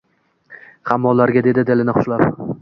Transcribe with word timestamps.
Hammollarga 0.91 1.45
dedi 1.49 1.65
dilini 1.69 1.97
xushlab: 1.99 2.27